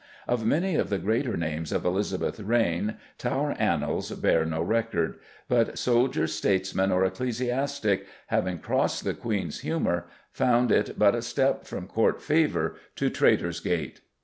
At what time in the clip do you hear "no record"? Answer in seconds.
4.47-5.19